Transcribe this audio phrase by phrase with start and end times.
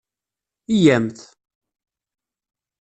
[0.81, 1.19] Yya-mt!